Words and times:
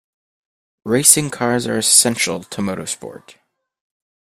Racing 0.83 1.29
cars 1.29 1.67
are 1.67 1.77
essential 1.77 2.41
to 2.41 2.61
motorsport 2.61 3.35